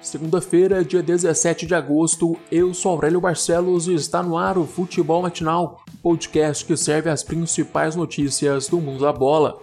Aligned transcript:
Segunda-feira, 0.00 0.82
dia 0.82 1.02
17 1.02 1.66
de 1.66 1.74
agosto, 1.74 2.34
eu 2.50 2.72
sou 2.72 2.92
Aurélio 2.92 3.20
Barcelos 3.20 3.86
e 3.86 3.92
está 3.92 4.22
no 4.22 4.38
ar 4.38 4.56
o 4.56 4.66
Futebol 4.66 5.20
Matinal, 5.20 5.82
podcast 6.02 6.64
que 6.64 6.74
serve 6.74 7.10
as 7.10 7.22
principais 7.22 7.94
notícias 7.94 8.66
do 8.66 8.80
mundo 8.80 9.00
da 9.00 9.12
bola. 9.12 9.60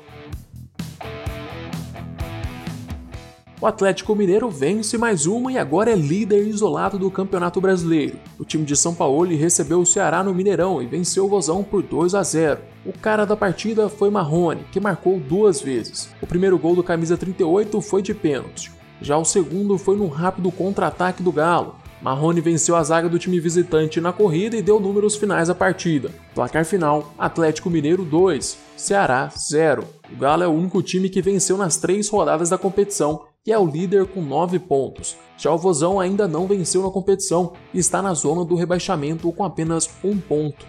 O 3.59 3.65
Atlético 3.65 4.15
Mineiro 4.15 4.47
vence 4.52 4.95
mais 4.95 5.25
uma 5.25 5.52
e 5.52 5.57
agora 5.57 5.89
é 5.89 5.95
líder 5.95 6.45
isolado 6.45 6.99
do 6.99 7.09
Campeonato 7.09 7.59
Brasileiro. 7.59 8.19
O 8.38 8.45
time 8.45 8.63
de 8.63 8.75
São 8.75 8.93
Paulo 8.93 9.35
recebeu 9.35 9.81
o 9.81 9.85
Ceará 9.88 10.23
no 10.23 10.35
Mineirão 10.35 10.79
e 10.79 10.85
venceu 10.85 11.25
o 11.25 11.29
Vozão 11.29 11.63
por 11.63 11.81
2 11.81 12.13
a 12.13 12.21
0. 12.21 12.61
O 12.85 12.93
cara 12.93 13.25
da 13.25 13.35
partida 13.35 13.89
foi 13.89 14.11
Marrone, 14.11 14.65
que 14.71 14.79
marcou 14.79 15.19
duas 15.19 15.59
vezes. 15.59 16.11
O 16.21 16.27
primeiro 16.27 16.59
gol 16.59 16.75
do 16.75 16.83
camisa 16.83 17.17
38 17.17 17.81
foi 17.81 18.04
de 18.04 18.13
pênalti. 18.13 18.77
Já 19.02 19.17
o 19.17 19.26
segundo 19.26 19.77
foi 19.77 19.95
num 19.95 20.08
rápido 20.08 20.52
contra-ataque 20.52 21.21
do 21.21 21.31
Galo. 21.31 21.76
Marrone 22.02 22.41
venceu 22.41 22.76
a 22.76 22.84
zaga 22.84 23.09
do 23.09 23.17
time 23.17 23.40
visitante 23.40 23.99
na 23.99 24.13
corrida 24.13 24.55
e 24.55 24.62
deu 24.62 24.80
números 24.80 25.16
finais 25.16 25.49
à 25.49 25.55
partida. 25.55 26.12
Placar 26.35 26.63
final: 26.63 27.13
Atlético 27.18 27.70
Mineiro 27.70 28.05
2, 28.05 28.57
Ceará 28.76 29.30
0. 29.35 29.84
O 30.12 30.16
Galo 30.16 30.44
é 30.44 30.48
o 30.48 30.52
único 30.52 30.81
time 30.84 31.09
que 31.09 31.21
venceu 31.21 31.57
nas 31.57 31.77
três 31.77 32.07
rodadas 32.09 32.49
da 32.49 32.57
competição 32.57 33.23
e 33.45 33.52
é 33.52 33.57
o 33.57 33.66
líder 33.66 34.05
com 34.05 34.21
9 34.21 34.59
pontos. 34.59 35.16
Já 35.38 35.52
o 35.52 35.57
Vozão 35.57 35.99
ainda 35.99 36.27
não 36.27 36.48
venceu 36.48 36.84
na 36.84 36.91
competição 36.91 37.54
e 37.73 37.79
está 37.79 38.02
na 38.02 38.13
zona 38.13 38.43
do 38.43 38.55
rebaixamento 38.55 39.32
com 39.32 39.43
apenas 39.43 39.90
um 40.04 40.18
ponto. 40.18 40.66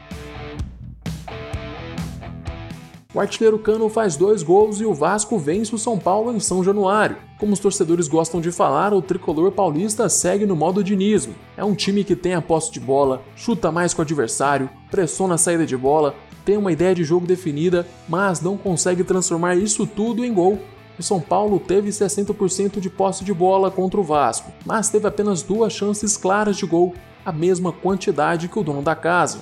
O 3.18 3.20
artilheiro 3.20 3.58
Cano 3.58 3.88
faz 3.88 4.16
dois 4.16 4.44
gols 4.44 4.80
e 4.80 4.84
o 4.84 4.94
Vasco 4.94 5.36
vence 5.40 5.74
o 5.74 5.78
São 5.78 5.98
Paulo 5.98 6.32
em 6.32 6.38
São 6.38 6.62
Januário. 6.62 7.16
Como 7.36 7.52
os 7.52 7.58
torcedores 7.58 8.06
gostam 8.06 8.40
de 8.40 8.52
falar, 8.52 8.94
o 8.94 9.02
tricolor 9.02 9.50
paulista 9.50 10.08
segue 10.08 10.46
no 10.46 10.54
modo 10.54 10.84
dinismo. 10.84 11.34
É 11.56 11.64
um 11.64 11.74
time 11.74 12.04
que 12.04 12.14
tem 12.14 12.34
a 12.34 12.40
posse 12.40 12.70
de 12.70 12.78
bola, 12.78 13.20
chuta 13.34 13.72
mais 13.72 13.92
com 13.92 14.02
o 14.02 14.04
adversário, 14.04 14.70
pressiona 14.88 15.34
a 15.34 15.36
saída 15.36 15.66
de 15.66 15.76
bola, 15.76 16.14
tem 16.44 16.56
uma 16.56 16.70
ideia 16.70 16.94
de 16.94 17.02
jogo 17.02 17.26
definida, 17.26 17.84
mas 18.08 18.40
não 18.40 18.56
consegue 18.56 19.02
transformar 19.02 19.56
isso 19.56 19.84
tudo 19.84 20.24
em 20.24 20.32
gol. 20.32 20.60
O 20.96 21.02
São 21.02 21.20
Paulo 21.20 21.58
teve 21.58 21.88
60% 21.88 22.78
de 22.78 22.88
posse 22.88 23.24
de 23.24 23.34
bola 23.34 23.68
contra 23.68 23.98
o 23.98 24.04
Vasco, 24.04 24.52
mas 24.64 24.90
teve 24.90 25.08
apenas 25.08 25.42
duas 25.42 25.72
chances 25.72 26.16
claras 26.16 26.56
de 26.56 26.66
gol, 26.66 26.94
a 27.26 27.32
mesma 27.32 27.72
quantidade 27.72 28.46
que 28.46 28.60
o 28.60 28.62
dono 28.62 28.80
da 28.80 28.94
casa. 28.94 29.40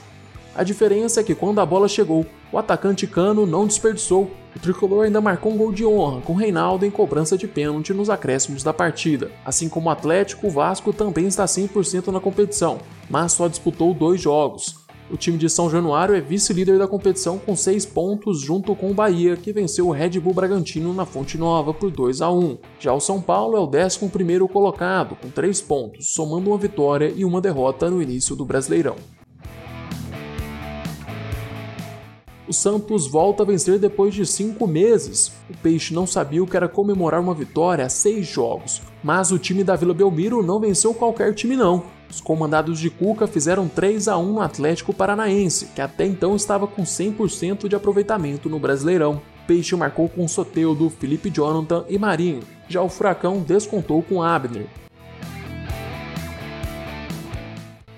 A 0.55 0.65
diferença 0.65 1.21
é 1.21 1.23
que 1.23 1.35
quando 1.35 1.61
a 1.61 1.67
bola 1.67 1.87
chegou, 1.87 2.25
o 2.53 2.59
atacante 2.59 3.07
Cano 3.07 3.47
não 3.47 3.67
desperdiçou. 3.67 4.31
O 4.55 4.59
tricolor 4.59 5.05
ainda 5.05 5.21
marcou 5.21 5.53
um 5.53 5.57
gol 5.57 5.73
de 5.73 5.85
honra 5.85 6.21
com 6.23 6.33
Reinaldo 6.33 6.87
em 6.87 6.91
cobrança 6.91 7.37
de 7.37 7.47
pênalti 7.47 7.93
nos 7.93 8.09
acréscimos 8.09 8.63
da 8.63 8.73
partida. 8.73 9.31
Assim 9.45 9.69
como 9.69 9.89
o 9.89 9.93
Atlético, 9.93 10.47
o 10.47 10.51
Vasco 10.51 10.93
também 10.93 11.27
está 11.27 11.45
100% 11.45 12.09
na 12.09 12.21
competição, 12.21 12.79
mas 13.11 13.33
só 13.33 13.49
disputou 13.49 13.93
dois 13.93 14.21
jogos. 14.21 14.87
O 15.09 15.17
time 15.17 15.39
de 15.39 15.49
São 15.49 15.71
Januário 15.71 16.17
é 16.17 16.21
vice-líder 16.21 16.79
da 16.79 16.89
competição 16.89 17.39
com 17.39 17.55
6 17.55 17.87
pontos, 17.87 18.41
junto 18.41 18.75
com 18.75 18.91
o 18.91 18.95
Bahia, 18.95 19.37
que 19.37 19.53
venceu 19.53 19.87
o 19.87 19.93
Red 19.93 20.19
Bull 20.19 20.35
Bragantino 20.35 20.93
na 20.93 21.07
Fonte 21.07 21.39
Nova 21.39 21.73
por 21.73 21.93
2 21.93 22.23
a 22.23 22.31
1. 22.31 22.59
Já 22.81 22.93
o 22.93 22.99
São 22.99 23.21
Paulo 23.21 23.57
é 23.57 23.61
o 23.61 23.71
11 23.87 24.49
colocado, 24.49 25.15
com 25.15 25.31
3 25.31 25.61
pontos, 25.61 26.13
somando 26.13 26.51
uma 26.51 26.59
vitória 26.59 27.13
e 27.15 27.25
uma 27.25 27.41
derrota 27.41 27.89
no 27.89 28.03
início 28.03 28.35
do 28.35 28.45
Brasileirão. 28.45 28.97
O 32.49 32.53
Santos 32.53 33.09
volta 33.09 33.43
a 33.43 33.47
vencer 33.47 33.77
depois 33.77 34.15
de 34.15 34.25
cinco 34.25 34.69
meses. 34.69 35.33
O 35.51 35.57
Peixe 35.57 35.93
não 35.93 36.07
sabia 36.07 36.41
o 36.41 36.47
que 36.47 36.57
era 36.57 36.69
comemorar 36.69 37.21
uma 37.21 37.35
vitória 37.35 37.85
a 37.85 37.89
seis 37.89 38.29
jogos, 38.29 38.83
mas 39.03 39.33
o 39.33 39.39
time 39.39 39.65
da 39.65 39.75
Vila 39.75 39.93
Belmiro 39.93 40.45
não 40.45 40.61
venceu 40.61 40.95
qualquer 40.95 41.35
time 41.35 41.57
não. 41.57 41.83
Os 42.09 42.21
comandados 42.21 42.79
de 42.79 42.89
Cuca 42.89 43.27
fizeram 43.27 43.67
3 43.67 44.07
a 44.07 44.17
1 44.17 44.33
no 44.33 44.41
Atlético 44.41 44.95
Paranaense, 44.95 45.67
que 45.75 45.81
até 45.81 46.07
então 46.07 46.37
estava 46.37 46.69
com 46.69 46.85
100% 46.85 47.67
de 47.67 47.75
aproveitamento 47.75 48.49
no 48.49 48.61
Brasileirão. 48.61 49.21
Peixe 49.45 49.75
marcou 49.75 50.09
com 50.09 50.29
Soteudo, 50.29 50.89
Felipe 50.89 51.31
Jonathan 51.31 51.85
e 51.89 51.99
Marinho. 51.99 52.45
Já 52.69 52.81
o 52.81 52.89
Furacão 52.89 53.41
descontou 53.41 54.03
com 54.03 54.23
Abner. 54.23 54.67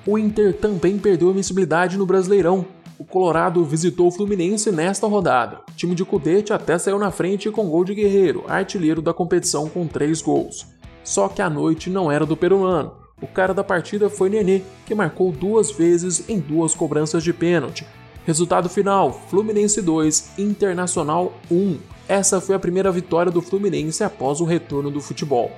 O 0.07 0.17
Inter 0.17 0.55
também 0.55 0.97
perdeu 0.97 1.29
a 1.29 1.33
invencibilidade 1.33 1.99
no 1.99 2.07
Brasileirão, 2.07 2.65
o 2.99 3.05
Colorado 3.05 3.65
visitou 3.65 4.09
o 4.09 4.11
Fluminense 4.11 4.73
nesta 4.73 5.07
rodada. 5.07 5.61
O 5.71 5.77
time 5.77 5.95
de 5.95 6.05
Cudete 6.05 6.53
até 6.53 6.77
saiu 6.77 6.99
na 6.99 7.13
frente 7.13 7.49
com 7.49 7.69
gol 7.69 7.85
de 7.85 7.95
Guerreiro, 7.95 8.45
artilheiro 8.49 9.01
da 9.01 9.15
competição 9.15 9.69
com 9.69 9.87
três 9.87 10.21
gols. 10.21 10.67
Só 11.05 11.29
que 11.29 11.41
a 11.41 11.49
noite 11.49 11.89
não 11.89 12.11
era 12.11 12.27
do 12.27 12.37
peruano. 12.37 12.93
O 13.23 13.27
cara 13.27 13.55
da 13.55 13.63
partida 13.63 14.11
foi 14.11 14.29
Nenê, 14.29 14.63
que 14.85 14.95
marcou 14.95 15.31
duas 15.31 15.71
vezes 15.71 16.29
em 16.29 16.41
duas 16.41 16.75
cobranças 16.75 17.23
de 17.23 17.33
pênalti. 17.33 17.87
Resultado 18.27 18.69
final: 18.69 19.13
Fluminense 19.29 19.81
2, 19.81 20.39
Internacional 20.39 21.33
1. 21.51 21.79
Essa 22.09 22.41
foi 22.41 22.57
a 22.57 22.61
primeira 22.61 22.91
vitória 22.91 23.31
do 23.31 23.41
Fluminense 23.41 24.03
após 24.03 24.41
o 24.41 24.45
retorno 24.45 24.91
do 24.91 25.01
futebol. 25.01 25.53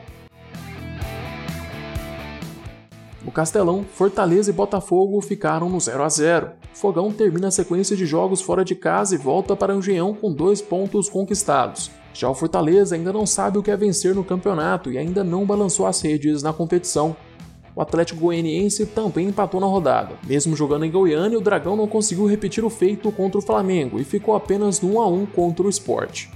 No 3.31 3.35
Castelão, 3.35 3.85
Fortaleza 3.85 4.51
e 4.51 4.53
Botafogo 4.53 5.21
ficaram 5.21 5.71
no 5.71 5.79
0 5.79 6.03
a 6.03 6.09
0. 6.09 6.51
Fogão 6.75 7.13
termina 7.13 7.47
a 7.47 7.53
sequência 7.53 7.97
de 7.97 8.05
jogos 8.05 8.43
fora 8.43 8.65
de 8.65 8.75
casa 8.75 9.15
e 9.15 9.19
volta 9.19 9.55
para 9.55 9.73
Angião 9.73 10.13
com 10.13 10.33
dois 10.33 10.61
pontos 10.61 11.09
conquistados. 11.09 11.93
Já 12.13 12.29
o 12.29 12.35
Fortaleza 12.35 12.97
ainda 12.97 13.13
não 13.13 13.25
sabe 13.25 13.57
o 13.57 13.63
que 13.63 13.71
é 13.71 13.77
vencer 13.77 14.17
no 14.17 14.25
campeonato 14.25 14.91
e 14.91 14.99
ainda 14.99 15.23
não 15.23 15.47
balançou 15.47 15.87
as 15.87 16.01
redes 16.01 16.43
na 16.43 16.53
competição. 16.53 17.15
O 17.73 17.81
Atlético 17.81 18.19
Goianiense 18.19 18.85
também 18.85 19.29
empatou 19.29 19.61
na 19.61 19.67
rodada. 19.69 20.17
Mesmo 20.27 20.57
jogando 20.57 20.85
em 20.85 20.91
Goiânia, 20.91 21.39
o 21.39 21.41
Dragão 21.41 21.77
não 21.77 21.87
conseguiu 21.87 22.27
repetir 22.27 22.65
o 22.65 22.69
feito 22.69 23.12
contra 23.12 23.39
o 23.39 23.43
Flamengo 23.43 24.01
e 24.01 24.05
ficou 24.05 24.35
apenas 24.35 24.81
no 24.81 24.97
1 24.97 25.01
a 25.01 25.07
1 25.07 25.27
contra 25.27 25.65
o 25.65 25.71
Sport. 25.71 26.27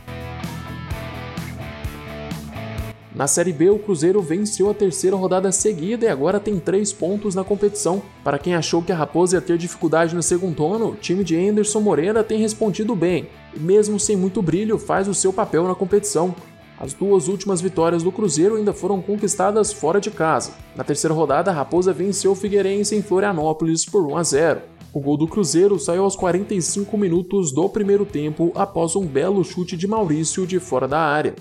Na 3.15 3.29
Série 3.29 3.53
B, 3.53 3.71
o 3.71 3.79
Cruzeiro 3.79 4.21
venceu 4.21 4.69
a 4.69 4.75
terceira 4.75 5.15
rodada 5.15 5.53
seguida 5.53 6.05
e 6.05 6.09
agora 6.09 6.41
tem 6.41 6.59
três 6.59 6.93
pontos 6.93 7.33
na 7.33 7.45
competição. 7.45 8.03
Para 8.25 8.41
quem 8.41 8.57
achou 8.57 8.83
que 8.83 8.91
a 8.91 8.97
Raposa 8.97 9.37
ia 9.37 9.41
ter 9.41 9.57
dificuldade 9.57 10.17
no 10.17 10.23
segundo 10.23 10.67
ano, 10.67 10.89
o 10.89 10.97
time 10.97 11.23
de 11.23 11.37
Anderson 11.37 11.81
Moreira 11.81 12.25
tem 12.25 12.41
respondido 12.41 12.97
bem 12.97 13.29
e, 13.55 13.61
mesmo 13.61 14.01
sem 14.01 14.17
muito 14.17 14.43
brilho, 14.43 14.81
faz 14.81 15.07
o 15.07 15.15
seu 15.15 15.33
papel 15.33 15.69
na 15.69 15.77
competição. 15.77 16.35
As 16.77 16.93
duas 16.93 17.29
últimas 17.29 17.61
vitórias 17.61 18.03
do 18.03 18.11
Cruzeiro 18.11 18.57
ainda 18.57 18.73
foram 18.73 19.01
conquistadas 19.01 19.73
fora 19.73 20.01
de 20.01 20.11
casa. 20.11 20.51
Na 20.75 20.83
terceira 20.83 21.15
rodada, 21.15 21.53
a 21.53 21.55
Raposa 21.55 21.93
venceu 21.93 22.33
o 22.33 22.35
Figueirense 22.35 22.97
em 22.97 23.03
Florianópolis 23.03 23.85
por 23.85 24.05
1 24.05 24.17
a 24.17 24.23
0. 24.25 24.61
O 24.93 25.01
gol 25.01 25.17
do 25.17 25.29
Cruzeiro 25.29 25.79
saiu 25.79 26.03
aos 26.03 26.17
45 26.17 26.99
minutos 26.99 27.53
do 27.53 27.69
primeiro 27.69 28.05
tempo 28.05 28.51
após 28.57 28.97
um 28.97 29.07
belo 29.07 29.45
chute 29.45 29.77
de 29.77 29.87
Maurício 29.87 30.45
de 30.45 30.59
fora 30.59 30.89
da 30.89 30.99
área. 30.99 31.35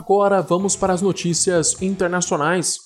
Agora 0.00 0.40
vamos 0.40 0.76
para 0.76 0.94
as 0.94 1.02
notícias 1.02 1.76
internacionais. 1.82 2.78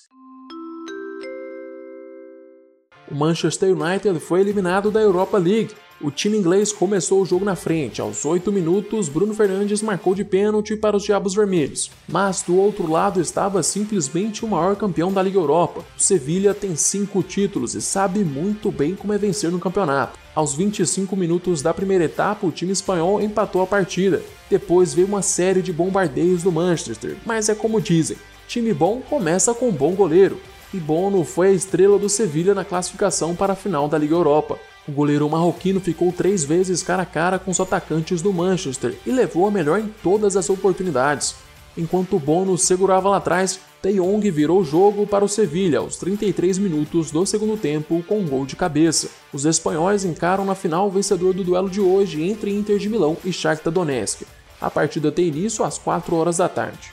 O 3.08 3.14
Manchester 3.14 3.70
United 3.72 4.18
foi 4.18 4.40
eliminado 4.40 4.90
da 4.90 5.00
Europa 5.00 5.38
League. 5.38 5.72
O 6.00 6.10
time 6.10 6.36
inglês 6.36 6.72
começou 6.72 7.22
o 7.22 7.24
jogo 7.24 7.44
na 7.44 7.54
frente. 7.54 8.00
Aos 8.00 8.24
8 8.24 8.50
minutos, 8.50 9.08
Bruno 9.08 9.32
Fernandes 9.32 9.80
marcou 9.80 10.12
de 10.12 10.24
pênalti 10.24 10.74
para 10.74 10.96
os 10.96 11.04
Diabos 11.04 11.34
Vermelhos. 11.34 11.88
Mas 12.08 12.42
do 12.42 12.56
outro 12.56 12.90
lado 12.90 13.20
estava 13.20 13.62
simplesmente 13.62 14.44
o 14.44 14.48
maior 14.48 14.74
campeão 14.74 15.12
da 15.12 15.22
Liga 15.22 15.38
Europa. 15.38 15.84
O 15.96 16.02
Sevilha 16.02 16.52
tem 16.52 16.74
5 16.74 17.22
títulos 17.22 17.76
e 17.76 17.80
sabe 17.80 18.24
muito 18.24 18.72
bem 18.72 18.96
como 18.96 19.12
é 19.12 19.18
vencer 19.18 19.52
no 19.52 19.60
campeonato. 19.60 20.18
Aos 20.34 20.52
25 20.52 21.16
minutos 21.16 21.62
da 21.62 21.72
primeira 21.72 22.04
etapa, 22.04 22.44
o 22.44 22.50
time 22.50 22.72
espanhol 22.72 23.20
empatou 23.20 23.62
a 23.62 23.66
partida. 23.66 24.20
Depois 24.50 24.92
veio 24.92 25.06
uma 25.06 25.22
série 25.22 25.62
de 25.62 25.72
bombardeios 25.72 26.42
do 26.42 26.50
Manchester, 26.50 27.16
mas 27.24 27.48
é 27.48 27.54
como 27.54 27.80
dizem: 27.80 28.16
time 28.48 28.74
bom 28.74 29.00
começa 29.00 29.54
com 29.54 29.68
um 29.68 29.72
bom 29.72 29.92
goleiro. 29.92 30.40
E 30.72 30.78
Bono 30.78 31.22
foi 31.22 31.50
a 31.50 31.52
estrela 31.52 32.00
do 32.00 32.08
Sevilha 32.08 32.52
na 32.52 32.64
classificação 32.64 33.36
para 33.36 33.52
a 33.52 33.56
final 33.56 33.88
da 33.88 33.96
Liga 33.96 34.16
Europa. 34.16 34.58
O 34.86 34.92
goleiro 34.92 35.28
marroquino 35.30 35.80
ficou 35.80 36.12
três 36.12 36.44
vezes 36.44 36.82
cara 36.82 37.02
a 37.02 37.06
cara 37.06 37.38
com 37.38 37.50
os 37.50 37.58
atacantes 37.58 38.20
do 38.20 38.34
Manchester 38.34 38.94
e 39.06 39.10
levou 39.10 39.46
a 39.46 39.50
melhor 39.50 39.80
em 39.80 39.88
todas 40.02 40.36
as 40.36 40.50
oportunidades. 40.50 41.34
Enquanto 41.76 42.18
Bono 42.18 42.58
segurava 42.58 43.08
lá 43.08 43.16
atrás, 43.16 43.58
De 43.82 44.30
virou 44.30 44.60
o 44.60 44.64
jogo 44.64 45.06
para 45.06 45.24
o 45.24 45.28
Sevilha 45.28 45.78
aos 45.78 45.96
33 45.96 46.58
minutos 46.58 47.10
do 47.10 47.24
segundo 47.24 47.56
tempo 47.56 48.04
com 48.06 48.20
um 48.20 48.28
gol 48.28 48.44
de 48.44 48.56
cabeça. 48.56 49.08
Os 49.32 49.46
espanhóis 49.46 50.04
encaram 50.04 50.44
na 50.44 50.54
final 50.54 50.86
o 50.86 50.90
vencedor 50.90 51.32
do 51.32 51.42
duelo 51.42 51.70
de 51.70 51.80
hoje 51.80 52.22
entre 52.22 52.54
Inter 52.54 52.78
de 52.78 52.88
Milão 52.88 53.16
e 53.24 53.32
Shakhtar 53.32 53.72
Donetsk. 53.72 54.22
A 54.60 54.70
partida 54.70 55.10
tem 55.10 55.28
início 55.28 55.64
às 55.64 55.78
4 55.78 56.14
horas 56.14 56.36
da 56.36 56.48
tarde. 56.48 56.92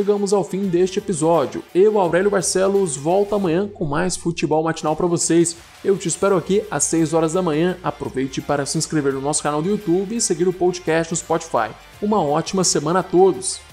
Chegamos 0.00 0.32
ao 0.32 0.42
fim 0.42 0.66
deste 0.66 0.98
episódio. 0.98 1.62
Eu, 1.74 2.00
Aurélio 2.00 2.30
Barcelos, 2.30 2.96
volto 2.96 3.34
amanhã 3.34 3.68
com 3.68 3.84
mais 3.84 4.16
futebol 4.16 4.64
matinal 4.64 4.96
para 4.96 5.06
vocês. 5.06 5.54
Eu 5.84 5.98
te 5.98 6.08
espero 6.08 6.38
aqui 6.38 6.62
às 6.70 6.84
6 6.84 7.12
horas 7.12 7.34
da 7.34 7.42
manhã. 7.42 7.76
Aproveite 7.82 8.40
para 8.40 8.64
se 8.64 8.78
inscrever 8.78 9.12
no 9.12 9.20
nosso 9.20 9.42
canal 9.42 9.60
do 9.60 9.68
YouTube 9.68 10.16
e 10.16 10.20
seguir 10.20 10.48
o 10.48 10.54
podcast 10.54 11.12
no 11.12 11.16
Spotify. 11.18 11.70
Uma 12.00 12.22
ótima 12.22 12.64
semana 12.64 13.00
a 13.00 13.02
todos! 13.02 13.69